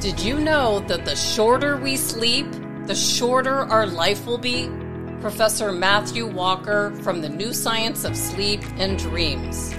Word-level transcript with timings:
Did 0.00 0.18
you 0.18 0.40
know 0.40 0.80
that 0.88 1.04
the 1.04 1.14
shorter 1.14 1.76
we 1.76 1.94
sleep, 1.94 2.46
the 2.86 2.94
shorter 2.94 3.66
our 3.66 3.84
life 3.84 4.24
will 4.24 4.38
be? 4.38 4.70
Professor 5.20 5.72
Matthew 5.72 6.26
Walker 6.26 6.94
from 7.02 7.20
the 7.20 7.28
New 7.28 7.52
Science 7.52 8.04
of 8.04 8.16
Sleep 8.16 8.62
and 8.78 8.98
Dreams. 8.98 9.72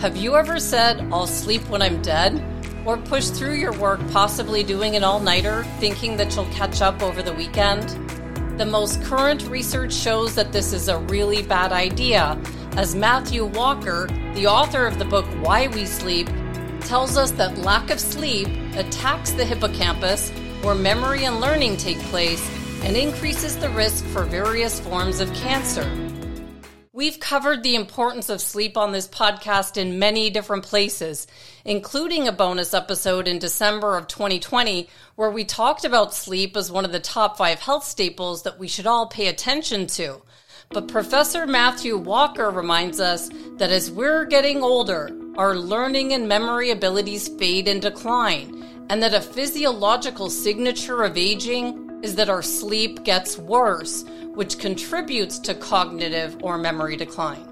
Have 0.00 0.16
you 0.16 0.36
ever 0.36 0.58
said, 0.58 1.06
I'll 1.12 1.26
sleep 1.26 1.68
when 1.68 1.82
I'm 1.82 2.00
dead? 2.00 2.42
Or 2.86 2.96
pushed 2.96 3.34
through 3.34 3.56
your 3.56 3.78
work, 3.78 4.00
possibly 4.10 4.62
doing 4.62 4.96
an 4.96 5.04
all 5.04 5.20
nighter, 5.20 5.64
thinking 5.78 6.16
that 6.16 6.34
you'll 6.34 6.46
catch 6.46 6.80
up 6.80 7.02
over 7.02 7.22
the 7.22 7.34
weekend? 7.34 7.90
The 8.58 8.64
most 8.64 9.02
current 9.02 9.42
research 9.48 9.92
shows 9.92 10.34
that 10.34 10.52
this 10.52 10.72
is 10.72 10.88
a 10.88 10.96
really 10.96 11.42
bad 11.42 11.72
idea, 11.72 12.40
as 12.78 12.94
Matthew 12.94 13.44
Walker, 13.44 14.06
the 14.32 14.46
author 14.46 14.86
of 14.86 14.98
the 14.98 15.04
book 15.04 15.26
Why 15.42 15.68
We 15.68 15.84
Sleep, 15.84 16.30
tells 16.86 17.16
us 17.16 17.32
that 17.32 17.58
lack 17.58 17.90
of 17.90 17.98
sleep 17.98 18.46
attacks 18.76 19.32
the 19.32 19.44
hippocampus, 19.44 20.30
where 20.62 20.74
memory 20.74 21.24
and 21.24 21.40
learning 21.40 21.76
take 21.76 21.98
place, 22.04 22.48
and 22.84 22.96
increases 22.96 23.56
the 23.56 23.68
risk 23.70 24.04
for 24.06 24.24
various 24.24 24.78
forms 24.78 25.18
of 25.18 25.32
cancer. 25.34 25.90
We've 26.92 27.18
covered 27.18 27.62
the 27.62 27.74
importance 27.74 28.28
of 28.28 28.40
sleep 28.40 28.76
on 28.76 28.92
this 28.92 29.08
podcast 29.08 29.76
in 29.76 29.98
many 29.98 30.30
different 30.30 30.62
places, 30.62 31.26
including 31.64 32.28
a 32.28 32.32
bonus 32.32 32.72
episode 32.72 33.26
in 33.26 33.38
December 33.40 33.98
of 33.98 34.06
2020 34.06 34.88
where 35.16 35.30
we 35.30 35.44
talked 35.44 35.84
about 35.84 36.14
sleep 36.14 36.56
as 36.56 36.70
one 36.70 36.84
of 36.84 36.92
the 36.92 37.00
top 37.00 37.36
five 37.36 37.58
health 37.58 37.84
staples 37.84 38.44
that 38.44 38.58
we 38.58 38.68
should 38.68 38.86
all 38.86 39.08
pay 39.08 39.26
attention 39.26 39.88
to. 39.88 40.22
But 40.70 40.88
Professor 40.88 41.46
Matthew 41.46 41.98
Walker 41.98 42.50
reminds 42.50 42.98
us 42.98 43.28
that 43.58 43.70
as 43.70 43.90
we're 43.90 44.24
getting 44.24 44.62
older, 44.62 45.10
our 45.36 45.54
learning 45.54 46.14
and 46.14 46.26
memory 46.26 46.70
abilities 46.70 47.28
fade 47.28 47.68
and 47.68 47.82
decline, 47.82 48.64
and 48.88 49.02
that 49.02 49.14
a 49.14 49.20
physiological 49.20 50.30
signature 50.30 51.02
of 51.02 51.16
aging 51.16 52.00
is 52.02 52.14
that 52.14 52.30
our 52.30 52.42
sleep 52.42 53.04
gets 53.04 53.36
worse, 53.36 54.04
which 54.34 54.58
contributes 54.58 55.38
to 55.38 55.54
cognitive 55.54 56.36
or 56.42 56.56
memory 56.56 56.96
decline. 56.96 57.46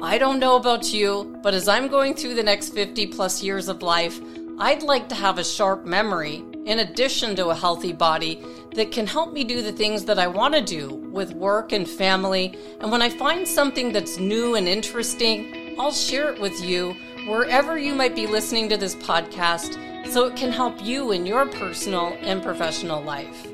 I 0.00 0.18
don't 0.18 0.38
know 0.38 0.54
about 0.54 0.92
you, 0.92 1.36
but 1.42 1.54
as 1.54 1.68
I'm 1.68 1.88
going 1.88 2.14
through 2.14 2.34
the 2.34 2.42
next 2.42 2.68
50 2.68 3.06
plus 3.08 3.42
years 3.42 3.68
of 3.68 3.82
life, 3.82 4.20
I'd 4.60 4.84
like 4.84 5.08
to 5.08 5.14
have 5.16 5.38
a 5.38 5.44
sharp 5.44 5.84
memory 5.84 6.44
in 6.66 6.80
addition 6.80 7.34
to 7.36 7.48
a 7.48 7.54
healthy 7.54 7.92
body 7.92 8.44
that 8.74 8.92
can 8.92 9.06
help 9.06 9.32
me 9.32 9.42
do 9.42 9.62
the 9.62 9.72
things 9.72 10.04
that 10.04 10.18
I 10.18 10.28
want 10.28 10.54
to 10.54 10.60
do 10.60 10.94
with 11.12 11.32
work 11.32 11.72
and 11.72 11.88
family. 11.88 12.56
And 12.80 12.92
when 12.92 13.02
I 13.02 13.08
find 13.08 13.46
something 13.46 13.92
that's 13.92 14.18
new 14.18 14.54
and 14.54 14.68
interesting, 14.68 15.74
I'll 15.78 15.92
share 15.92 16.32
it 16.32 16.40
with 16.40 16.60
you 16.60 16.94
wherever 17.28 17.76
you 17.76 17.94
might 17.94 18.14
be 18.14 18.26
listening 18.26 18.70
to 18.70 18.76
this 18.78 18.94
podcast 18.94 19.76
so 20.10 20.24
it 20.24 20.34
can 20.34 20.50
help 20.50 20.82
you 20.82 21.12
in 21.12 21.26
your 21.26 21.44
personal 21.46 22.16
and 22.20 22.42
professional 22.42 23.02
life. 23.02 23.46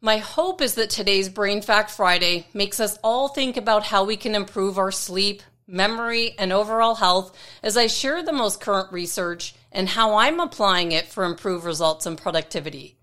My 0.00 0.18
hope 0.18 0.62
is 0.62 0.76
that 0.76 0.88
today's 0.88 1.28
Brain 1.28 1.60
Fact 1.60 1.90
Friday 1.90 2.46
makes 2.54 2.78
us 2.78 2.96
all 3.02 3.26
think 3.28 3.56
about 3.56 3.82
how 3.82 4.04
we 4.04 4.16
can 4.16 4.36
improve 4.36 4.78
our 4.78 4.92
sleep, 4.92 5.42
memory, 5.66 6.36
and 6.38 6.52
overall 6.52 6.94
health 6.94 7.36
as 7.62 7.76
I 7.76 7.88
share 7.88 8.22
the 8.22 8.32
most 8.32 8.60
current 8.60 8.92
research 8.92 9.54
and 9.72 9.88
how 9.88 10.14
I'm 10.14 10.38
applying 10.38 10.92
it 10.92 11.08
for 11.08 11.24
improved 11.24 11.64
results 11.64 12.06
and 12.06 12.16
productivity. 12.16 12.96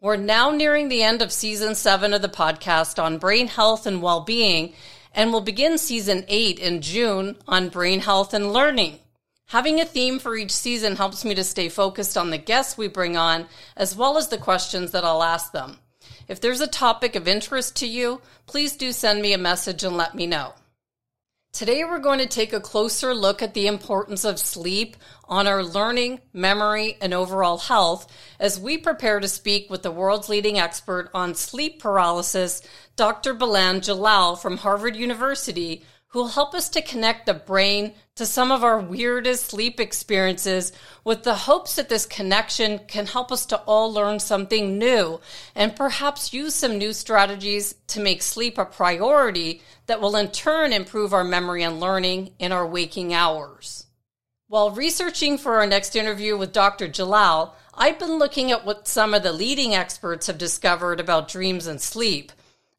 We're 0.00 0.16
now 0.16 0.50
nearing 0.50 0.88
the 0.88 1.02
end 1.02 1.20
of 1.20 1.30
season 1.30 1.74
seven 1.74 2.14
of 2.14 2.22
the 2.22 2.28
podcast 2.28 3.00
on 3.00 3.18
brain 3.18 3.48
health 3.48 3.86
and 3.86 4.00
well 4.02 4.22
being, 4.22 4.72
and 5.14 5.30
we'll 5.32 5.40
begin 5.40 5.78
season 5.78 6.24
eight 6.28 6.58
in 6.58 6.80
June 6.80 7.36
on 7.46 7.68
brain 7.68 8.00
health 8.00 8.34
and 8.34 8.52
learning. 8.52 8.98
Having 9.46 9.80
a 9.80 9.84
theme 9.84 10.18
for 10.18 10.36
each 10.36 10.52
season 10.52 10.96
helps 10.96 11.24
me 11.24 11.34
to 11.34 11.42
stay 11.42 11.68
focused 11.68 12.16
on 12.16 12.30
the 12.30 12.38
guests 12.38 12.78
we 12.78 12.86
bring 12.86 13.16
on, 13.16 13.46
as 13.76 13.96
well 13.96 14.16
as 14.16 14.28
the 14.28 14.38
questions 14.38 14.92
that 14.92 15.04
I'll 15.04 15.22
ask 15.22 15.50
them. 15.52 15.78
If 16.28 16.40
there's 16.40 16.60
a 16.60 16.68
topic 16.68 17.16
of 17.16 17.26
interest 17.26 17.74
to 17.76 17.86
you, 17.88 18.20
please 18.46 18.76
do 18.76 18.92
send 18.92 19.20
me 19.20 19.32
a 19.32 19.38
message 19.38 19.82
and 19.82 19.96
let 19.96 20.14
me 20.14 20.26
know. 20.26 20.54
Today, 21.52 21.82
we're 21.82 21.98
going 21.98 22.20
to 22.20 22.26
take 22.26 22.52
a 22.52 22.60
closer 22.60 23.12
look 23.12 23.42
at 23.42 23.54
the 23.54 23.66
importance 23.66 24.24
of 24.24 24.38
sleep 24.38 24.96
on 25.28 25.48
our 25.48 25.64
learning, 25.64 26.20
memory, 26.32 26.96
and 27.02 27.12
overall 27.12 27.58
health 27.58 28.06
as 28.38 28.58
we 28.58 28.78
prepare 28.78 29.18
to 29.18 29.26
speak 29.26 29.68
with 29.68 29.82
the 29.82 29.90
world's 29.90 30.28
leading 30.28 30.60
expert 30.60 31.10
on 31.12 31.34
sleep 31.34 31.82
paralysis, 31.82 32.62
Dr. 32.94 33.34
Baland 33.34 33.82
Jalal 33.82 34.36
from 34.36 34.58
Harvard 34.58 34.94
University, 34.94 35.82
who 36.10 36.18
will 36.18 36.28
help 36.28 36.54
us 36.54 36.68
to 36.68 36.82
connect 36.82 37.26
the 37.26 37.34
brain 37.34 37.94
to 38.16 38.26
some 38.26 38.50
of 38.50 38.64
our 38.64 38.80
weirdest 38.80 39.46
sleep 39.46 39.78
experiences 39.78 40.72
with 41.04 41.22
the 41.22 41.34
hopes 41.34 41.76
that 41.76 41.88
this 41.88 42.04
connection 42.04 42.80
can 42.88 43.06
help 43.06 43.30
us 43.30 43.46
to 43.46 43.56
all 43.58 43.92
learn 43.92 44.18
something 44.18 44.76
new 44.76 45.20
and 45.54 45.76
perhaps 45.76 46.32
use 46.32 46.54
some 46.54 46.78
new 46.78 46.92
strategies 46.92 47.76
to 47.86 48.00
make 48.00 48.22
sleep 48.22 48.58
a 48.58 48.64
priority 48.64 49.62
that 49.86 50.00
will 50.00 50.16
in 50.16 50.28
turn 50.30 50.72
improve 50.72 51.14
our 51.14 51.24
memory 51.24 51.62
and 51.62 51.78
learning 51.78 52.30
in 52.40 52.50
our 52.50 52.66
waking 52.66 53.14
hours. 53.14 53.86
While 54.48 54.72
researching 54.72 55.38
for 55.38 55.60
our 55.60 55.66
next 55.66 55.94
interview 55.94 56.36
with 56.36 56.52
Dr. 56.52 56.88
Jalal, 56.88 57.54
I've 57.72 58.00
been 58.00 58.18
looking 58.18 58.50
at 58.50 58.66
what 58.66 58.88
some 58.88 59.14
of 59.14 59.22
the 59.22 59.32
leading 59.32 59.76
experts 59.76 60.26
have 60.26 60.38
discovered 60.38 60.98
about 60.98 61.28
dreams 61.28 61.68
and 61.68 61.80
sleep. 61.80 62.32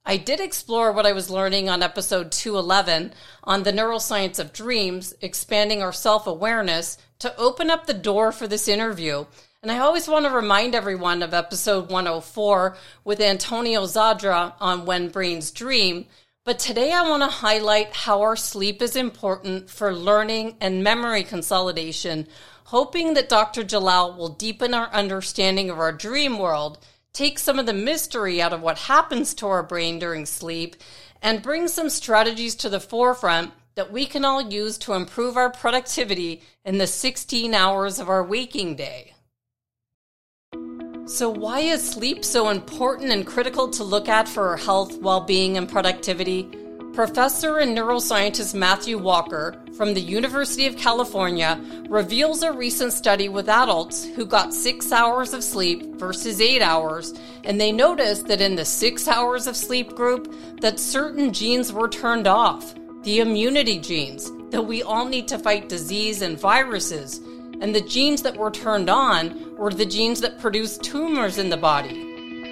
I 0.04 0.18
did 0.18 0.40
explore 0.40 0.92
what 0.92 1.06
I 1.06 1.12
was 1.12 1.30
learning 1.30 1.70
on 1.70 1.84
episode 1.84 2.32
211 2.32 3.14
on 3.44 3.64
the 3.64 3.72
neuroscience 3.72 4.40
of 4.40 4.52
dreams, 4.52 5.14
expanding 5.22 5.84
our 5.84 5.94
self 5.94 6.26
awareness 6.26 6.98
to 7.20 7.36
open 7.38 7.70
up 7.70 7.86
the 7.86 7.94
door 7.94 8.32
for 8.32 8.48
this 8.48 8.68
interview. 8.68 9.26
And 9.62 9.72
I 9.72 9.78
always 9.78 10.08
want 10.08 10.26
to 10.26 10.32
remind 10.32 10.74
everyone 10.74 11.22
of 11.22 11.36
episode 11.36 11.92
104 11.92 12.76
with 13.04 13.22
Antonio 13.22 13.84
Zadra 13.84 14.54
on 14.60 14.88
When 14.88 15.10
Brains 15.10 15.52
Dream. 15.52 16.08
But 16.46 16.58
today 16.58 16.92
I 16.92 17.08
want 17.08 17.22
to 17.22 17.30
highlight 17.30 17.94
how 17.94 18.22
our 18.22 18.36
sleep 18.36 18.82
is 18.82 18.96
important 18.96 19.70
for 19.70 19.94
learning 19.94 20.58
and 20.60 20.84
memory 20.84 21.24
consolidation, 21.24 22.28
hoping 22.66 23.14
that 23.14 23.30
Dr. 23.30 23.64
Jalal 23.64 24.18
will 24.18 24.30
deepen 24.30 24.74
our 24.74 24.88
understanding 24.88 25.70
of 25.70 25.78
our 25.78 25.92
dream 25.92 26.40
world 26.40 26.80
take 27.14 27.40
some 27.40 27.60
of 27.60 27.66
the 27.66 27.74
mystery 27.74 28.42
out 28.42 28.54
of 28.54 28.62
what 28.62 28.78
happens 28.78 29.34
to 29.36 29.48
our 29.48 29.64
brain 29.64 30.00
during 30.00 30.26
sleep, 30.26 30.76
and 31.22 31.44
bring 31.44 31.68
some 31.68 31.90
strategies 31.90 32.56
to 32.56 32.70
the 32.70 32.80
forefront 32.80 33.52
that 33.76 33.92
we 33.92 34.06
can 34.06 34.26
all 34.26 34.42
use 34.42 34.78
to 34.78 34.94
improve 34.94 35.38
our 35.38 35.50
productivity 35.50 36.42
in 36.66 36.78
the 36.78 36.88
16 36.88 37.54
hours 37.54 38.00
of 38.00 38.10
our 38.10 38.24
waking 38.24 38.76
day. 38.76 39.14
So, 41.06 41.30
why 41.30 41.60
is 41.60 41.86
sleep 41.86 42.24
so 42.24 42.50
important 42.50 43.12
and 43.12 43.26
critical 43.26 43.68
to 43.70 43.84
look 43.84 44.08
at 44.08 44.30
for 44.30 44.50
our 44.50 44.58
health, 44.58 44.98
well 45.00 45.22
being, 45.22 45.58
and 45.58 45.68
productivity? 45.68 46.50
Professor 46.94 47.60
and 47.60 47.78
neuroscientist 47.78 48.54
Matthew 48.54 48.98
Walker 48.98 49.56
from 49.78 49.94
the 49.94 50.02
University 50.02 50.68
of 50.68 50.76
California 50.76 51.58
reveals 51.88 52.44
a 52.44 52.52
recent 52.52 52.92
study 52.92 53.30
with 53.30 53.48
adults 53.48 54.04
who 54.04 54.26
got 54.26 54.54
six 54.54 54.92
hours 54.92 55.34
of 55.34 55.42
sleep 55.42 55.96
versus 55.96 56.42
eight 56.42 56.62
hours, 56.62 57.14
and 57.46 57.62
they 57.62 57.72
noticed 57.72 58.28
that 58.28 58.42
in 58.42 58.56
the 58.56 58.66
six 58.66 59.08
hours 59.08 59.48
of 59.48 59.56
sleep 59.56 59.96
group 59.96 60.36
that 60.60 60.82
certain 60.82 61.32
genes 61.32 61.72
were 61.72 61.88
turned 61.88 62.28
off, 62.28 62.76
the 63.04 63.22
immunity 63.22 63.80
genes 63.80 64.30
that 64.50 64.64
we 64.64 64.84
all 64.84 65.06
need 65.06 65.30
to 65.30 65.40
fight 65.40 65.70
disease 65.70 66.22
and 66.22 66.38
viruses, 66.38 67.20
and 67.62 67.74
the 67.74 67.80
genes 67.80 68.22
that 68.22 68.36
were 68.36 68.52
turned 68.52 68.90
on 68.90 69.56
were 69.56 69.72
the 69.72 69.86
genes 69.86 70.20
that 70.20 70.40
produce 70.40 70.78
tumors 70.78 71.38
in 71.38 71.50
the 71.50 71.56
body. 71.56 72.11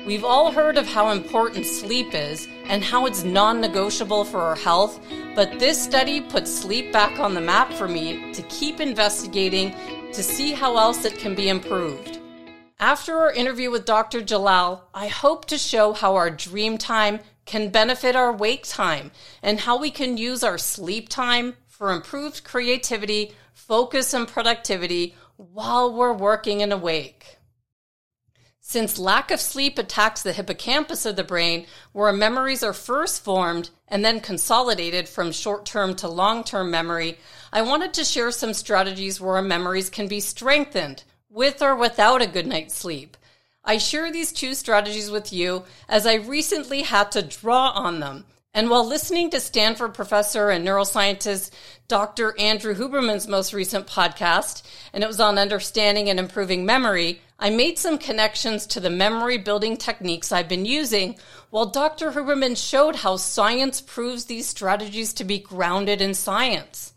We've 0.09 0.25
all 0.25 0.51
heard 0.51 0.75
of 0.79 0.87
how 0.87 1.11
important 1.11 1.67
sleep 1.67 2.15
is 2.15 2.47
and 2.65 2.83
how 2.83 3.05
it's 3.05 3.23
non 3.23 3.61
negotiable 3.61 4.25
for 4.25 4.39
our 4.39 4.55
health, 4.55 4.99
but 5.35 5.59
this 5.59 5.79
study 5.79 6.19
puts 6.19 6.51
sleep 6.51 6.91
back 6.91 7.19
on 7.19 7.35
the 7.35 7.41
map 7.41 7.71
for 7.71 7.87
me 7.87 8.33
to 8.33 8.41
keep 8.49 8.79
investigating 8.79 9.75
to 10.11 10.23
see 10.23 10.53
how 10.53 10.79
else 10.79 11.05
it 11.05 11.19
can 11.19 11.35
be 11.35 11.47
improved. 11.47 12.17
After 12.79 13.19
our 13.19 13.31
interview 13.31 13.69
with 13.69 13.85
Dr. 13.85 14.21
Jalal, 14.21 14.83
I 14.95 15.09
hope 15.09 15.45
to 15.45 15.59
show 15.59 15.93
how 15.93 16.15
our 16.15 16.31
dream 16.31 16.79
time 16.79 17.19
can 17.45 17.69
benefit 17.69 18.15
our 18.15 18.33
wake 18.33 18.63
time 18.65 19.11
and 19.43 19.59
how 19.59 19.77
we 19.77 19.91
can 19.91 20.17
use 20.17 20.43
our 20.43 20.57
sleep 20.57 21.09
time 21.09 21.53
for 21.67 21.91
improved 21.91 22.43
creativity, 22.43 23.35
focus, 23.53 24.15
and 24.15 24.27
productivity 24.27 25.13
while 25.37 25.93
we're 25.93 26.13
working 26.13 26.63
and 26.63 26.73
awake. 26.73 27.38
Since 28.69 28.99
lack 28.99 29.31
of 29.31 29.41
sleep 29.41 29.79
attacks 29.79 30.21
the 30.21 30.31
hippocampus 30.31 31.03
of 31.07 31.15
the 31.15 31.23
brain, 31.23 31.65
where 31.91 32.13
memories 32.13 32.61
are 32.61 32.71
first 32.71 33.23
formed 33.23 33.71
and 33.87 34.05
then 34.05 34.19
consolidated 34.19 35.09
from 35.09 35.31
short 35.31 35.65
term 35.65 35.95
to 35.95 36.07
long 36.07 36.43
term 36.43 36.69
memory, 36.69 37.17
I 37.51 37.63
wanted 37.63 37.95
to 37.95 38.03
share 38.03 38.29
some 38.29 38.53
strategies 38.53 39.19
where 39.19 39.41
memories 39.41 39.89
can 39.89 40.07
be 40.07 40.19
strengthened 40.19 41.03
with 41.31 41.63
or 41.63 41.75
without 41.75 42.21
a 42.21 42.27
good 42.27 42.45
night's 42.45 42.75
sleep. 42.75 43.17
I 43.65 43.79
share 43.79 44.11
these 44.11 44.31
two 44.31 44.53
strategies 44.53 45.09
with 45.09 45.33
you 45.33 45.63
as 45.87 46.05
I 46.05 46.13
recently 46.13 46.83
had 46.83 47.11
to 47.13 47.23
draw 47.23 47.71
on 47.71 48.01
them 48.01 48.25
And 48.53 48.69
while 48.69 48.85
listening 48.85 49.29
to 49.29 49.39
Stanford 49.39 49.93
professor 49.93 50.49
and 50.49 50.67
neuroscientist 50.67 51.51
Dr. 51.87 52.37
Andrew 52.39 52.73
Huberman's 52.73 53.27
most 53.27 53.53
recent 53.53 53.85
podcast, 53.85 54.63
and 54.91 55.03
it 55.03 55.07
was 55.07 55.19
on 55.19 55.37
understanding 55.37 56.09
and 56.09 56.19
improving 56.19 56.65
memory, 56.65 57.21
I 57.37 57.51
made 57.51 57.77
some 57.77 57.97
connections 57.97 58.65
to 58.67 58.79
the 58.79 58.89
memory 58.89 59.37
building 59.37 59.77
techniques 59.77 60.31
I've 60.31 60.49
been 60.49 60.65
using, 60.65 61.17
while 61.51 61.67
Dr. 61.67 62.11
Huberman 62.11 62.57
showed 62.57 62.97
how 62.97 63.17
science 63.17 63.81
proves 63.81 64.25
these 64.25 64.47
strategies 64.47 65.13
to 65.13 65.23
be 65.23 65.39
grounded 65.39 66.01
in 66.01 66.13
science. 66.15 66.93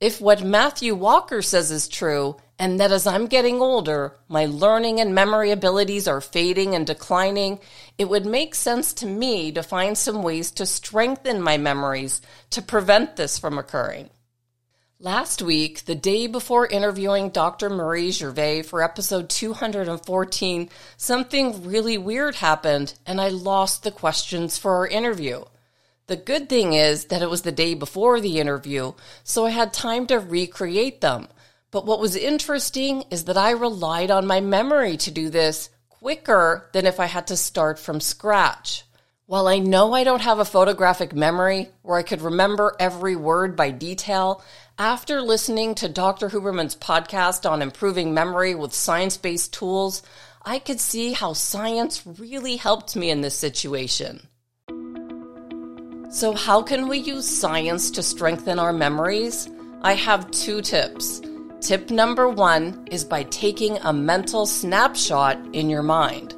If 0.00 0.20
what 0.20 0.42
Matthew 0.42 0.94
Walker 0.94 1.42
says 1.42 1.70
is 1.70 1.86
true, 1.86 2.36
and 2.60 2.78
that 2.78 2.92
as 2.92 3.06
I'm 3.06 3.26
getting 3.26 3.62
older, 3.62 4.18
my 4.28 4.44
learning 4.44 5.00
and 5.00 5.14
memory 5.14 5.50
abilities 5.50 6.06
are 6.06 6.20
fading 6.20 6.74
and 6.74 6.86
declining, 6.86 7.58
it 7.96 8.06
would 8.10 8.26
make 8.26 8.54
sense 8.54 8.92
to 8.94 9.06
me 9.06 9.50
to 9.52 9.62
find 9.62 9.96
some 9.96 10.22
ways 10.22 10.50
to 10.52 10.66
strengthen 10.66 11.40
my 11.40 11.56
memories 11.56 12.20
to 12.50 12.60
prevent 12.60 13.16
this 13.16 13.38
from 13.38 13.56
occurring. 13.56 14.10
Last 14.98 15.40
week, 15.40 15.86
the 15.86 15.94
day 15.94 16.26
before 16.26 16.66
interviewing 16.66 17.30
Dr. 17.30 17.70
Marie 17.70 18.10
Gervais 18.10 18.60
for 18.60 18.82
episode 18.82 19.30
214, 19.30 20.68
something 20.98 21.66
really 21.66 21.96
weird 21.96 22.34
happened 22.34 22.92
and 23.06 23.22
I 23.22 23.28
lost 23.30 23.84
the 23.84 23.90
questions 23.90 24.58
for 24.58 24.76
our 24.76 24.86
interview. 24.86 25.44
The 26.08 26.16
good 26.16 26.50
thing 26.50 26.74
is 26.74 27.06
that 27.06 27.22
it 27.22 27.30
was 27.30 27.40
the 27.40 27.52
day 27.52 27.72
before 27.72 28.20
the 28.20 28.38
interview, 28.38 28.92
so 29.24 29.46
I 29.46 29.50
had 29.50 29.72
time 29.72 30.06
to 30.08 30.18
recreate 30.18 31.00
them 31.00 31.28
but 31.70 31.86
what 31.86 32.00
was 32.00 32.16
interesting 32.16 33.04
is 33.10 33.24
that 33.24 33.36
I 33.36 33.50
relied 33.50 34.10
on 34.10 34.26
my 34.26 34.40
memory 34.40 34.96
to 34.98 35.10
do 35.10 35.30
this 35.30 35.70
quicker 35.88 36.68
than 36.72 36.86
if 36.86 36.98
I 36.98 37.06
had 37.06 37.28
to 37.28 37.36
start 37.36 37.78
from 37.78 38.00
scratch. 38.00 38.84
While 39.26 39.46
I 39.46 39.60
know 39.60 39.92
I 39.92 40.02
don't 40.02 40.22
have 40.22 40.40
a 40.40 40.44
photographic 40.44 41.14
memory 41.14 41.68
where 41.82 41.96
I 41.96 42.02
could 42.02 42.20
remember 42.20 42.74
every 42.80 43.14
word 43.14 43.54
by 43.54 43.70
detail, 43.70 44.42
after 44.76 45.22
listening 45.22 45.76
to 45.76 45.88
Dr. 45.88 46.28
Huberman's 46.30 46.74
podcast 46.74 47.48
on 47.48 47.62
improving 47.62 48.12
memory 48.12 48.56
with 48.56 48.74
science 48.74 49.16
based 49.16 49.52
tools, 49.52 50.02
I 50.42 50.58
could 50.58 50.80
see 50.80 51.12
how 51.12 51.34
science 51.34 52.04
really 52.04 52.56
helped 52.56 52.96
me 52.96 53.10
in 53.10 53.20
this 53.20 53.36
situation. 53.36 54.26
So, 56.10 56.32
how 56.34 56.62
can 56.62 56.88
we 56.88 56.98
use 56.98 57.28
science 57.28 57.92
to 57.92 58.02
strengthen 58.02 58.58
our 58.58 58.72
memories? 58.72 59.48
I 59.82 59.92
have 59.94 60.28
two 60.32 60.60
tips. 60.60 61.20
Tip 61.60 61.90
number 61.90 62.26
one 62.26 62.86
is 62.90 63.04
by 63.04 63.24
taking 63.24 63.76
a 63.82 63.92
mental 63.92 64.46
snapshot 64.46 65.38
in 65.52 65.68
your 65.68 65.82
mind. 65.82 66.34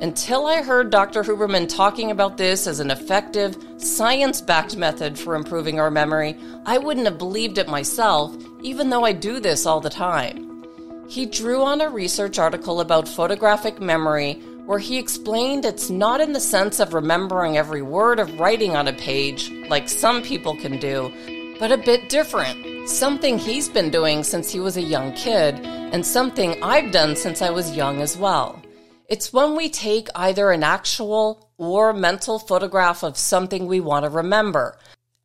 Until 0.00 0.46
I 0.46 0.62
heard 0.62 0.88
Dr. 0.88 1.22
Huberman 1.22 1.68
talking 1.68 2.10
about 2.10 2.38
this 2.38 2.66
as 2.66 2.80
an 2.80 2.90
effective, 2.90 3.58
science 3.76 4.40
backed 4.40 4.74
method 4.74 5.18
for 5.18 5.34
improving 5.34 5.78
our 5.78 5.90
memory, 5.90 6.34
I 6.64 6.78
wouldn't 6.78 7.06
have 7.06 7.18
believed 7.18 7.58
it 7.58 7.68
myself, 7.68 8.34
even 8.62 8.88
though 8.88 9.04
I 9.04 9.12
do 9.12 9.38
this 9.38 9.66
all 9.66 9.80
the 9.80 9.90
time. 9.90 10.64
He 11.10 11.26
drew 11.26 11.62
on 11.62 11.82
a 11.82 11.90
research 11.90 12.38
article 12.38 12.80
about 12.80 13.06
photographic 13.06 13.82
memory 13.82 14.40
where 14.64 14.78
he 14.78 14.98
explained 14.98 15.66
it's 15.66 15.90
not 15.90 16.22
in 16.22 16.32
the 16.32 16.40
sense 16.40 16.80
of 16.80 16.94
remembering 16.94 17.58
every 17.58 17.82
word 17.82 18.18
of 18.18 18.40
writing 18.40 18.74
on 18.76 18.88
a 18.88 18.94
page, 18.94 19.50
like 19.68 19.90
some 19.90 20.22
people 20.22 20.56
can 20.56 20.78
do, 20.78 21.12
but 21.60 21.70
a 21.70 21.76
bit 21.76 22.08
different. 22.08 22.73
Something 22.86 23.38
he's 23.38 23.70
been 23.70 23.88
doing 23.88 24.22
since 24.22 24.52
he 24.52 24.60
was 24.60 24.76
a 24.76 24.82
young 24.82 25.14
kid, 25.14 25.58
and 25.64 26.04
something 26.04 26.62
I've 26.62 26.92
done 26.92 27.16
since 27.16 27.40
I 27.40 27.48
was 27.48 27.74
young 27.74 28.02
as 28.02 28.14
well. 28.14 28.62
It's 29.08 29.32
when 29.32 29.56
we 29.56 29.70
take 29.70 30.08
either 30.14 30.50
an 30.50 30.62
actual 30.62 31.48
or 31.56 31.94
mental 31.94 32.38
photograph 32.38 33.02
of 33.02 33.16
something 33.16 33.66
we 33.66 33.80
want 33.80 34.04
to 34.04 34.10
remember. 34.10 34.76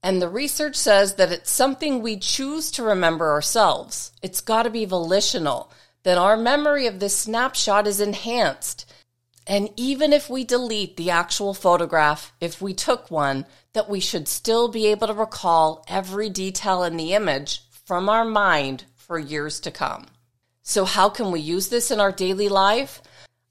And 0.01 0.21
the 0.21 0.29
research 0.29 0.77
says 0.77 1.15
that 1.15 1.33
it's 1.33 1.51
something 1.51 2.01
we 2.01 2.17
choose 2.17 2.71
to 2.71 2.83
remember 2.83 3.29
ourselves. 3.29 4.13
It's 4.21 4.39
got 4.39 4.63
to 4.63 4.69
be 4.69 4.85
volitional. 4.85 5.69
Then 6.03 6.17
our 6.17 6.37
memory 6.37 6.87
of 6.87 7.01
this 7.01 7.17
snapshot 7.17 7.87
is 7.87 7.99
enhanced. 7.99 8.89
And 9.49 9.71
even 9.75 10.13
if 10.13 10.29
we 10.29 10.43
delete 10.43 10.95
the 10.95 11.09
actual 11.09 11.55
photograph, 11.55 12.31
if 12.39 12.61
we 12.61 12.75
took 12.75 13.09
one, 13.09 13.47
that 13.73 13.89
we 13.89 13.99
should 13.99 14.27
still 14.27 14.67
be 14.67 14.85
able 14.85 15.07
to 15.07 15.13
recall 15.13 15.83
every 15.87 16.29
detail 16.29 16.83
in 16.83 16.97
the 16.97 17.13
image 17.13 17.63
from 17.85 18.09
our 18.09 18.23
mind 18.23 18.85
for 18.95 19.17
years 19.17 19.59
to 19.61 19.71
come. 19.71 20.05
So, 20.61 20.85
how 20.85 21.09
can 21.09 21.31
we 21.31 21.39
use 21.39 21.69
this 21.69 21.89
in 21.89 21.99
our 21.99 22.11
daily 22.11 22.47
life? 22.47 23.01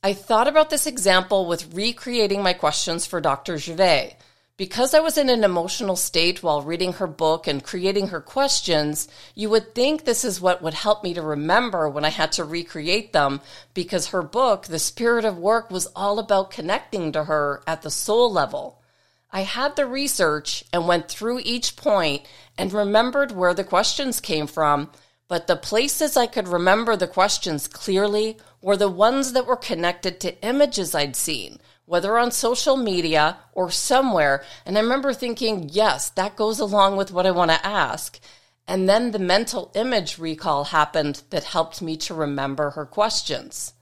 I 0.01 0.13
thought 0.13 0.47
about 0.47 0.71
this 0.71 0.87
example 0.87 1.47
with 1.47 1.75
recreating 1.75 2.45
my 2.45 2.53
questions 2.53 3.05
for 3.05 3.21
Dr. 3.21 3.59
Gervais. 3.59 4.17
Because 4.59 4.93
I 4.93 4.99
was 4.99 5.17
in 5.17 5.31
an 5.31 5.45
emotional 5.45 5.95
state 5.95 6.43
while 6.43 6.63
reading 6.63 6.95
her 6.95 7.07
book 7.07 7.47
and 7.47 7.63
creating 7.63 8.09
her 8.09 8.21
questions, 8.21 9.07
you 9.37 9.49
would 9.51 9.73
think 9.73 10.05
this 10.05 10.25
is 10.25 10.41
what 10.41 10.61
would 10.63 10.75
help 10.75 11.05
me 11.05 11.15
to 11.15 11.23
remember 11.23 11.89
when 11.89 12.05
I 12.05 12.09
had 12.09 12.33
to 12.33 12.45
recreate 12.45 13.13
them 13.13 13.41
because 13.73 14.09
her 14.09 14.21
book, 14.21 14.67
The 14.67 14.81
Spirit 14.81 15.25
of 15.25 15.39
Work, 15.39 15.71
was 15.71 15.87
all 15.95 16.19
about 16.19 16.51
connecting 16.51 17.13
to 17.13 17.23
her 17.25 17.63
at 17.69 17.83
the 17.83 17.91
soul 17.91 18.33
level. 18.33 18.83
I 19.31 19.43
had 19.43 19.77
the 19.77 19.87
research 19.87 20.65
and 20.73 20.89
went 20.89 21.07
through 21.09 21.39
each 21.45 21.77
point 21.77 22.27
and 22.59 22.73
remembered 22.73 23.31
where 23.31 23.55
the 23.55 23.63
questions 23.63 24.21
came 24.21 24.49
from, 24.49 24.91
but 25.29 25.47
the 25.47 25.55
places 25.55 26.17
I 26.17 26.27
could 26.27 26.49
remember 26.49 26.97
the 26.97 27.07
questions 27.07 27.69
clearly 27.69 28.39
were 28.61 28.77
the 28.77 28.91
ones 28.91 29.35
that 29.35 29.47
were 29.47 29.55
connected 29.55 30.19
to 30.19 30.45
images 30.45 30.97
I'd 30.97 31.15
seen 31.15 31.61
whether 31.89 32.19
on 32.19 32.31
social 32.31 32.77
media 32.77 33.39
or 33.55 33.71
somewhere. 33.71 34.45
And 34.67 34.77
I 34.77 34.83
remember 34.83 35.15
thinking, 35.15 35.71
yes, 35.73 36.11
that 36.11 36.37
goes 36.37 36.61
along 36.61 36.99
with 36.99 37.11
what 37.11 37.27
I 37.27 37.31
want 37.31 37.51
to 37.51 37.67
ask. 37.67 38.21
And 38.67 38.87
then 38.87 39.11
the 39.11 39.19
mental 39.19 39.73
image 39.75 40.19
recall 40.19 40.65
happened 40.65 41.23
that 41.31 41.45
helped 41.45 41.81
me 41.81 41.97
to 41.97 42.13
remember 42.13 42.71
her 42.71 42.85
questions. 42.85 43.73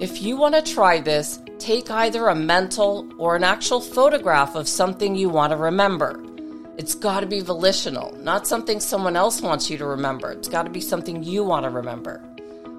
If 0.00 0.20
you 0.20 0.36
want 0.36 0.56
to 0.56 0.74
try 0.74 1.00
this, 1.00 1.38
take 1.60 1.92
either 1.92 2.26
a 2.26 2.34
mental 2.34 3.08
or 3.18 3.36
an 3.36 3.44
actual 3.44 3.80
photograph 3.80 4.56
of 4.56 4.66
something 4.66 5.14
you 5.14 5.28
want 5.28 5.52
to 5.52 5.56
remember. 5.56 6.20
It's 6.76 6.96
got 6.96 7.20
to 7.20 7.26
be 7.26 7.40
volitional, 7.40 8.16
not 8.16 8.48
something 8.48 8.80
someone 8.80 9.14
else 9.14 9.40
wants 9.40 9.70
you 9.70 9.78
to 9.78 9.86
remember. 9.86 10.32
It's 10.32 10.48
got 10.48 10.64
to 10.64 10.70
be 10.70 10.80
something 10.80 11.22
you 11.22 11.44
want 11.44 11.62
to 11.62 11.70
remember. 11.70 12.18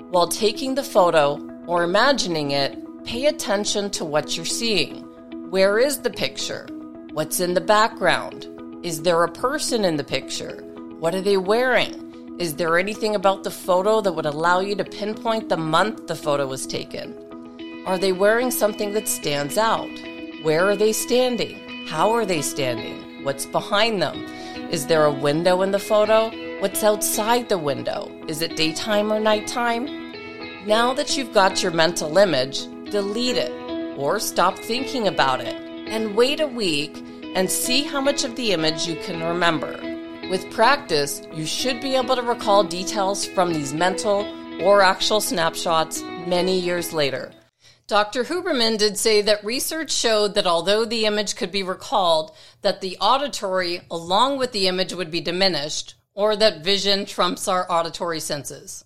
While 0.10 0.28
taking 0.28 0.76
the 0.76 0.84
photo 0.84 1.40
or 1.66 1.84
imagining 1.84 2.52
it, 2.52 2.78
Pay 3.06 3.26
attention 3.26 3.90
to 3.92 4.06
what 4.06 4.36
you're 4.36 4.46
seeing. 4.46 5.04
Where 5.50 5.80
is 5.80 6.00
the 6.00 6.10
picture? 6.10 6.68
What's 7.14 7.40
in 7.40 7.54
the 7.54 7.62
background? 7.62 8.48
Is 8.84 9.02
there 9.02 9.24
a 9.24 9.32
person 9.32 9.84
in 9.84 9.96
the 9.98 10.04
picture? 10.04 10.64
What 11.00 11.16
are 11.16 11.22
they 11.22 11.38
wearing? 11.38 12.38
Is 12.40 12.56
there 12.56 12.78
anything 12.78 13.16
about 13.16 13.44
the 13.44 13.52
photo 13.52 14.00
that 14.02 14.14
would 14.14 14.26
allow 14.26 14.60
you 14.60 14.76
to 14.76 14.84
pinpoint 14.84 15.50
the 15.50 15.58
month 15.58 16.08
the 16.08 16.16
photo 16.16 16.46
was 16.46 16.68
taken? 16.68 17.84
Are 17.88 17.98
they 17.98 18.12
wearing 18.12 18.52
something 18.52 18.94
that 18.94 19.08
stands 19.08 19.58
out? 19.58 19.90
Where 20.44 20.66
are 20.70 20.76
they 20.76 20.94
standing? 20.94 21.88
How 21.88 22.12
are 22.12 22.26
they 22.26 22.42
standing? 22.42 23.24
What's 23.24 23.46
behind 23.46 24.02
them? 24.02 24.26
Is 24.72 24.88
there 24.88 25.06
a 25.06 25.12
window 25.12 25.64
in 25.64 25.72
the 25.72 25.80
photo? 25.80 26.30
What's 26.60 26.84
outside 26.84 27.50
the 27.50 27.58
window? 27.58 28.12
Is 28.28 28.42
it 28.42 28.56
daytime 28.56 29.12
or 29.12 29.20
nighttime? 29.20 29.86
Now 30.68 30.94
that 30.94 31.18
you've 31.18 31.34
got 31.34 31.64
your 31.64 31.72
mental 31.72 32.18
image, 32.18 32.68
delete 32.90 33.38
it, 33.38 33.52
or 33.98 34.20
stop 34.20 34.58
thinking 34.58 35.08
about 35.08 35.42
it, 35.42 35.56
and 35.88 36.16
wait 36.16 36.40
a 36.40 36.48
week 36.48 37.04
and 37.36 37.50
see 37.50 37.84
how 37.84 38.02
much 38.02 38.24
of 38.24 38.36
the 38.36 38.52
image 38.52 38.88
you 38.88 38.96
can 38.98 39.24
remember. 39.24 39.72
With 40.30 40.52
practice, 40.52 41.22
you 41.34 41.46
should 41.46 41.82
be 41.82 41.96
able 41.96 42.16
to 42.16 42.22
recall 42.22 42.64
details 42.64 43.26
from 43.26 43.54
these 43.54 43.74
mental 43.74 44.26
or 44.62 44.82
actual 44.82 45.22
snapshots 45.22 46.02
many 46.28 46.60
years 46.60 46.94
later. 46.94 47.32
Dr. 47.88 48.24
Huberman 48.24 48.78
did 48.78 49.00
say 49.00 49.24
that 49.24 49.44
research 49.44 49.92
showed 49.92 50.36
that 50.36 50.46
although 50.46 50.86
the 50.86 51.06
image 51.06 51.36
could 51.36 51.52
be 51.52 51.64
recalled, 51.64 52.36
that 52.62 52.82
the 52.82 52.96
auditory 53.02 53.82
along 53.90 54.38
with 54.38 54.52
the 54.52 54.68
image 54.68 54.94
would 54.94 55.10
be 55.10 55.22
diminished, 55.22 55.96
or 56.14 56.36
that 56.36 56.64
vision 56.64 57.06
trumps 57.06 57.48
our 57.48 57.66
auditory 57.72 58.20
senses. 58.20 58.86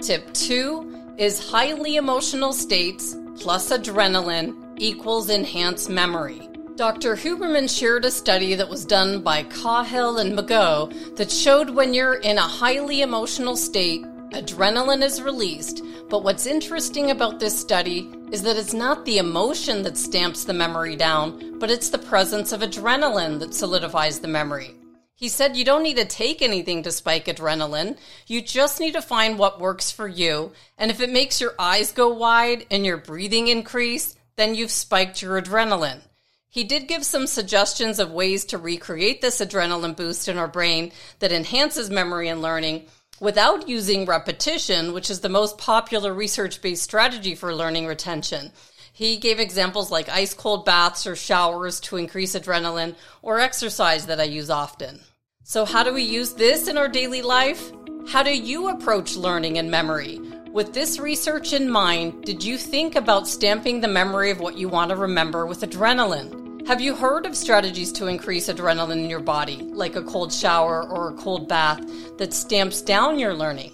Tip 0.00 0.32
2 0.32 0.99
is 1.20 1.50
highly 1.50 1.96
emotional 1.96 2.50
states 2.50 3.14
plus 3.38 3.70
adrenaline 3.70 4.54
equals 4.78 5.28
enhanced 5.28 5.90
memory. 5.90 6.48
Dr. 6.76 7.14
Huberman 7.14 7.68
shared 7.68 8.06
a 8.06 8.10
study 8.10 8.54
that 8.54 8.70
was 8.70 8.86
done 8.86 9.20
by 9.20 9.42
Cahill 9.42 10.16
and 10.16 10.32
McGaugh 10.32 11.16
that 11.16 11.30
showed 11.30 11.68
when 11.68 11.92
you're 11.92 12.14
in 12.14 12.38
a 12.38 12.40
highly 12.40 13.02
emotional 13.02 13.54
state, 13.54 14.02
adrenaline 14.32 15.02
is 15.02 15.20
released. 15.20 15.84
But 16.08 16.24
what's 16.24 16.46
interesting 16.46 17.10
about 17.10 17.38
this 17.38 17.58
study 17.58 18.10
is 18.32 18.40
that 18.44 18.56
it's 18.56 18.72
not 18.72 19.04
the 19.04 19.18
emotion 19.18 19.82
that 19.82 19.98
stamps 19.98 20.44
the 20.44 20.54
memory 20.54 20.96
down, 20.96 21.58
but 21.58 21.70
it's 21.70 21.90
the 21.90 21.98
presence 21.98 22.50
of 22.50 22.62
adrenaline 22.62 23.38
that 23.40 23.52
solidifies 23.52 24.20
the 24.20 24.28
memory. 24.28 24.74
He 25.20 25.28
said 25.28 25.54
you 25.54 25.66
don't 25.66 25.82
need 25.82 25.98
to 25.98 26.06
take 26.06 26.40
anything 26.40 26.82
to 26.82 26.90
spike 26.90 27.26
adrenaline. 27.26 27.98
You 28.26 28.40
just 28.40 28.80
need 28.80 28.94
to 28.94 29.02
find 29.02 29.38
what 29.38 29.60
works 29.60 29.90
for 29.90 30.08
you. 30.08 30.52
And 30.78 30.90
if 30.90 30.98
it 30.98 31.10
makes 31.10 31.42
your 31.42 31.54
eyes 31.58 31.92
go 31.92 32.08
wide 32.08 32.64
and 32.70 32.86
your 32.86 32.96
breathing 32.96 33.48
increase, 33.48 34.16
then 34.36 34.54
you've 34.54 34.70
spiked 34.70 35.20
your 35.20 35.38
adrenaline. 35.38 36.00
He 36.48 36.64
did 36.64 36.88
give 36.88 37.04
some 37.04 37.26
suggestions 37.26 37.98
of 37.98 38.10
ways 38.10 38.46
to 38.46 38.56
recreate 38.56 39.20
this 39.20 39.42
adrenaline 39.42 39.94
boost 39.94 40.26
in 40.26 40.38
our 40.38 40.48
brain 40.48 40.90
that 41.18 41.32
enhances 41.32 41.90
memory 41.90 42.28
and 42.28 42.40
learning 42.40 42.86
without 43.20 43.68
using 43.68 44.06
repetition, 44.06 44.94
which 44.94 45.10
is 45.10 45.20
the 45.20 45.28
most 45.28 45.58
popular 45.58 46.14
research 46.14 46.62
based 46.62 46.82
strategy 46.82 47.34
for 47.34 47.54
learning 47.54 47.86
retention. 47.86 48.52
He 48.92 49.16
gave 49.16 49.40
examples 49.40 49.90
like 49.90 50.08
ice 50.08 50.34
cold 50.34 50.64
baths 50.64 51.06
or 51.06 51.16
showers 51.16 51.80
to 51.80 51.96
increase 51.96 52.34
adrenaline 52.34 52.96
or 53.22 53.40
exercise 53.40 54.06
that 54.06 54.20
I 54.20 54.24
use 54.24 54.50
often. 54.50 55.00
So, 55.44 55.64
how 55.64 55.82
do 55.82 55.92
we 55.92 56.02
use 56.02 56.34
this 56.34 56.68
in 56.68 56.76
our 56.76 56.88
daily 56.88 57.22
life? 57.22 57.72
How 58.08 58.22
do 58.22 58.36
you 58.36 58.68
approach 58.68 59.16
learning 59.16 59.58
and 59.58 59.70
memory? 59.70 60.18
With 60.52 60.74
this 60.74 60.98
research 60.98 61.52
in 61.52 61.70
mind, 61.70 62.24
did 62.24 62.42
you 62.42 62.58
think 62.58 62.96
about 62.96 63.28
stamping 63.28 63.80
the 63.80 63.88
memory 63.88 64.30
of 64.30 64.40
what 64.40 64.58
you 64.58 64.68
want 64.68 64.90
to 64.90 64.96
remember 64.96 65.46
with 65.46 65.60
adrenaline? 65.60 66.66
Have 66.66 66.80
you 66.80 66.94
heard 66.94 67.24
of 67.24 67.36
strategies 67.36 67.92
to 67.92 68.06
increase 68.06 68.48
adrenaline 68.48 69.02
in 69.04 69.10
your 69.10 69.20
body, 69.20 69.56
like 69.56 69.96
a 69.96 70.02
cold 70.02 70.32
shower 70.32 70.82
or 70.88 71.10
a 71.10 71.14
cold 71.14 71.48
bath, 71.48 71.80
that 72.18 72.34
stamps 72.34 72.82
down 72.82 73.18
your 73.18 73.34
learning? 73.34 73.72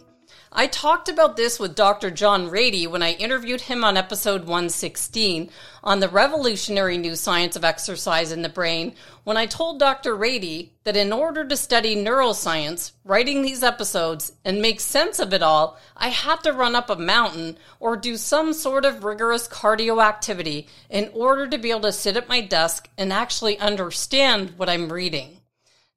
I 0.58 0.68
talked 0.68 1.10
about 1.10 1.36
this 1.36 1.60
with 1.60 1.75
Dr. 1.75 2.10
John 2.10 2.48
Ratey 2.48 2.88
when 2.88 3.02
I 3.02 3.12
interviewed 3.12 3.60
him 3.60 3.84
on 3.84 3.98
episode 3.98 4.44
116 4.44 5.50
on 5.84 6.00
the 6.00 6.08
revolutionary 6.08 6.96
new 6.96 7.14
science 7.14 7.56
of 7.56 7.64
exercise 7.64 8.32
in 8.32 8.40
the 8.40 8.48
brain 8.48 8.94
when 9.25 9.36
I 9.36 9.44
told 9.44 9.78
Dr. 9.78 10.16
Ratey 10.16 10.70
that 10.84 10.96
in 10.96 11.12
order 11.12 11.44
to 11.44 11.58
study 11.58 11.94
neuroscience, 11.94 12.92
writing 13.04 13.42
these 13.42 13.62
episodes, 13.62 14.32
and 14.46 14.62
make 14.62 14.80
sense 14.80 15.18
of 15.18 15.34
it 15.34 15.42
all, 15.42 15.78
I 15.94 16.08
had 16.08 16.36
to 16.44 16.54
run 16.54 16.75
up 16.75 16.88
a 16.88 16.96
mountain 16.96 17.58
or 17.78 17.94
do 17.94 18.16
some 18.16 18.54
sort 18.54 18.86
of 18.86 19.04
rigorous 19.04 19.46
cardio 19.46 20.02
activity 20.02 20.68
in 20.88 21.10
order 21.12 21.46
to 21.48 21.58
be 21.58 21.68
able 21.68 21.80
to 21.80 21.92
sit 21.92 22.16
at 22.16 22.30
my 22.30 22.40
desk 22.40 22.88
and 22.96 23.12
actually 23.12 23.58
understand 23.58 24.54
what 24.56 24.70
I'm 24.70 24.90
reading. 24.90 25.36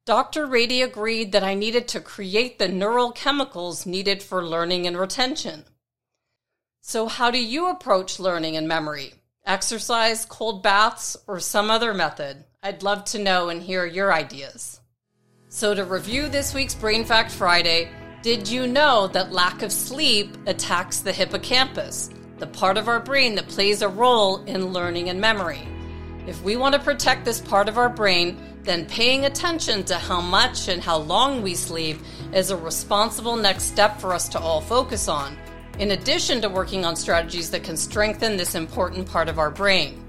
Dr. 0.09 0.47
Ratey 0.47 0.83
agreed 0.83 1.33
that 1.33 1.43
I 1.43 1.53
needed 1.53 1.87
to 1.89 1.99
create 1.99 2.57
the 2.57 2.67
neural 2.67 3.11
chemicals 3.11 3.85
needed 3.85 4.23
for 4.23 4.43
learning 4.43 4.87
and 4.87 4.97
retention. 4.97 5.65
So, 6.81 7.05
how 7.05 7.29
do 7.29 7.37
you 7.37 7.69
approach 7.69 8.19
learning 8.19 8.57
and 8.57 8.67
memory? 8.67 9.13
Exercise, 9.45 10.25
cold 10.25 10.63
baths, 10.63 11.15
or 11.27 11.39
some 11.39 11.69
other 11.69 11.93
method? 11.93 12.43
I'd 12.63 12.81
love 12.81 13.03
to 13.05 13.19
know 13.19 13.49
and 13.49 13.61
hear 13.61 13.85
your 13.85 14.11
ideas. 14.11 14.81
So, 15.47 15.75
to 15.75 15.85
review 15.85 16.27
this 16.27 16.55
week's 16.55 16.73
Brain 16.73 17.05
Fact 17.05 17.29
Friday, 17.29 17.91
did 18.23 18.49
you 18.49 18.65
know 18.65 19.05
that 19.09 19.31
lack 19.31 19.61
of 19.61 19.71
sleep 19.71 20.35
attacks 20.47 21.01
the 21.01 21.13
hippocampus, 21.13 22.09
the 22.39 22.47
part 22.47 22.77
of 22.77 22.87
our 22.87 22.99
brain 22.99 23.35
that 23.35 23.47
plays 23.47 23.83
a 23.83 23.87
role 23.87 24.43
in 24.45 24.73
learning 24.73 25.09
and 25.09 25.21
memory? 25.21 25.67
If 26.27 26.43
we 26.43 26.55
want 26.57 26.75
to 26.75 26.81
protect 26.81 27.25
this 27.25 27.39
part 27.39 27.69
of 27.69 27.77
our 27.77 27.89
brain, 27.89 28.37
then 28.63 28.85
paying 28.85 29.25
attention 29.25 29.83
to 29.85 29.95
how 29.95 30.21
much 30.21 30.67
and 30.67 30.83
how 30.83 30.97
long 30.97 31.41
we 31.41 31.55
sleep 31.55 31.97
is 32.33 32.51
a 32.51 32.57
responsible 32.57 33.35
next 33.35 33.63
step 33.63 33.99
for 33.99 34.13
us 34.13 34.29
to 34.29 34.39
all 34.39 34.61
focus 34.61 35.07
on, 35.07 35.37
in 35.79 35.91
addition 35.91 36.41
to 36.41 36.49
working 36.49 36.85
on 36.85 36.95
strategies 36.95 37.49
that 37.51 37.63
can 37.63 37.77
strengthen 37.77 38.37
this 38.37 38.53
important 38.53 39.09
part 39.09 39.29
of 39.29 39.39
our 39.39 39.49
brain. 39.49 40.03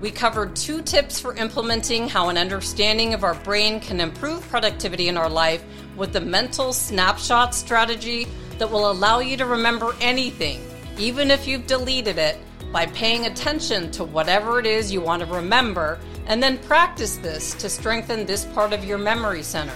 We 0.00 0.10
covered 0.10 0.56
two 0.56 0.80
tips 0.80 1.20
for 1.20 1.36
implementing 1.36 2.08
how 2.08 2.30
an 2.30 2.38
understanding 2.38 3.12
of 3.12 3.22
our 3.22 3.34
brain 3.34 3.80
can 3.80 4.00
improve 4.00 4.48
productivity 4.48 5.08
in 5.08 5.18
our 5.18 5.28
life 5.28 5.62
with 5.94 6.14
the 6.14 6.22
mental 6.22 6.72
snapshot 6.72 7.54
strategy 7.54 8.26
that 8.56 8.70
will 8.70 8.90
allow 8.90 9.18
you 9.20 9.36
to 9.36 9.44
remember 9.44 9.94
anything, 10.00 10.62
even 10.98 11.30
if 11.30 11.46
you've 11.46 11.66
deleted 11.66 12.16
it, 12.16 12.38
by 12.72 12.86
paying 12.86 13.26
attention 13.26 13.90
to 13.92 14.04
whatever 14.04 14.58
it 14.58 14.66
is 14.66 14.92
you 14.92 15.00
want 15.00 15.20
to 15.20 15.26
remember 15.26 15.98
and 16.26 16.42
then 16.42 16.58
practice 16.58 17.16
this 17.16 17.54
to 17.54 17.68
strengthen 17.68 18.26
this 18.26 18.44
part 18.46 18.72
of 18.72 18.84
your 18.84 18.98
memory 18.98 19.42
center. 19.42 19.74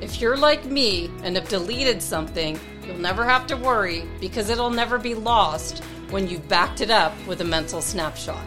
If 0.00 0.20
you're 0.20 0.36
like 0.36 0.64
me 0.66 1.10
and 1.22 1.34
have 1.36 1.48
deleted 1.48 2.02
something, 2.02 2.58
you'll 2.86 2.98
never 2.98 3.24
have 3.24 3.46
to 3.48 3.56
worry 3.56 4.04
because 4.20 4.50
it'll 4.50 4.70
never 4.70 4.98
be 4.98 5.14
lost 5.14 5.82
when 6.10 6.28
you've 6.28 6.48
backed 6.48 6.80
it 6.80 6.90
up 6.90 7.14
with 7.26 7.40
a 7.40 7.44
mental 7.44 7.80
snapshot. 7.80 8.44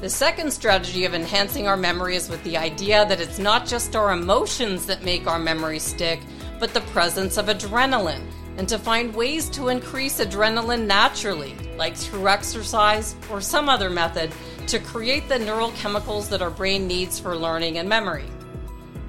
The 0.00 0.10
second 0.10 0.52
strategy 0.52 1.04
of 1.04 1.14
enhancing 1.14 1.68
our 1.68 1.76
memory 1.76 2.16
is 2.16 2.28
with 2.28 2.42
the 2.42 2.56
idea 2.56 3.06
that 3.06 3.20
it's 3.20 3.38
not 3.38 3.66
just 3.66 3.94
our 3.94 4.12
emotions 4.12 4.86
that 4.86 5.04
make 5.04 5.26
our 5.26 5.38
memory 5.38 5.78
stick, 5.78 6.20
but 6.58 6.74
the 6.74 6.80
presence 6.92 7.36
of 7.36 7.46
adrenaline, 7.46 8.26
and 8.56 8.68
to 8.68 8.78
find 8.78 9.14
ways 9.14 9.48
to 9.50 9.68
increase 9.68 10.20
adrenaline 10.20 10.86
naturally, 10.86 11.54
like 11.76 11.96
through 11.96 12.28
exercise 12.28 13.16
or 13.30 13.40
some 13.40 13.68
other 13.68 13.90
method 13.90 14.32
to 14.66 14.78
create 14.78 15.28
the 15.28 15.38
neural 15.38 15.70
chemicals 15.72 16.28
that 16.28 16.42
our 16.42 16.50
brain 16.50 16.86
needs 16.86 17.18
for 17.18 17.36
learning 17.36 17.78
and 17.78 17.88
memory. 17.88 18.26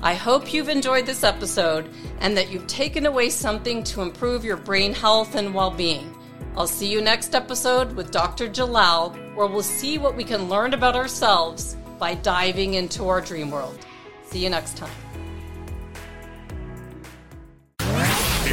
I 0.01 0.15
hope 0.15 0.53
you've 0.53 0.69
enjoyed 0.69 1.05
this 1.05 1.23
episode 1.23 1.89
and 2.19 2.35
that 2.35 2.49
you've 2.49 2.67
taken 2.67 3.05
away 3.05 3.29
something 3.29 3.83
to 3.85 4.01
improve 4.01 4.43
your 4.43 4.57
brain 4.57 4.93
health 4.93 5.35
and 5.35 5.53
well 5.53 5.71
being. 5.71 6.13
I'll 6.57 6.67
see 6.67 6.87
you 6.87 7.01
next 7.01 7.33
episode 7.33 7.93
with 7.93 8.11
Dr. 8.11 8.47
Jalal, 8.47 9.11
where 9.35 9.47
we'll 9.47 9.63
see 9.63 9.97
what 9.97 10.15
we 10.15 10.23
can 10.23 10.49
learn 10.49 10.73
about 10.73 10.95
ourselves 10.95 11.77
by 11.97 12.15
diving 12.15 12.73
into 12.73 13.07
our 13.07 13.21
dream 13.21 13.49
world. 13.49 13.79
See 14.25 14.43
you 14.43 14.49
next 14.49 14.77
time. 14.77 15.12